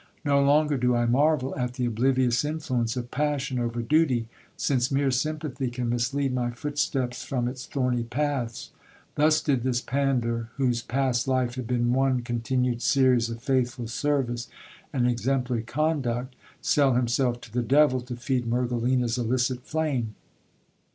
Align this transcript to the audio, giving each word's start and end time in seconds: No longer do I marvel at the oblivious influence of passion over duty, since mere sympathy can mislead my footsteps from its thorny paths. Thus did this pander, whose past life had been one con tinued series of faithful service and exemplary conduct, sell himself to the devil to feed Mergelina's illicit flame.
No 0.25 0.41
longer 0.43 0.77
do 0.77 0.95
I 0.95 1.05
marvel 1.05 1.55
at 1.55 1.73
the 1.75 1.85
oblivious 1.85 2.43
influence 2.43 2.97
of 2.97 3.11
passion 3.11 3.59
over 3.59 3.83
duty, 3.83 4.27
since 4.57 4.89
mere 4.89 5.11
sympathy 5.11 5.69
can 5.69 5.89
mislead 5.89 6.33
my 6.33 6.49
footsteps 6.49 7.23
from 7.23 7.47
its 7.47 7.67
thorny 7.67 8.01
paths. 8.03 8.71
Thus 9.13 9.41
did 9.43 9.61
this 9.61 9.79
pander, 9.79 10.49
whose 10.55 10.81
past 10.81 11.27
life 11.27 11.53
had 11.53 11.67
been 11.67 11.93
one 11.93 12.23
con 12.23 12.39
tinued 12.39 12.81
series 12.81 13.29
of 13.29 13.43
faithful 13.43 13.87
service 13.87 14.49
and 14.91 15.07
exemplary 15.07 15.61
conduct, 15.61 16.35
sell 16.61 16.95
himself 16.95 17.39
to 17.41 17.53
the 17.53 17.61
devil 17.61 18.01
to 18.01 18.15
feed 18.15 18.47
Mergelina's 18.47 19.19
illicit 19.19 19.61
flame. 19.61 20.15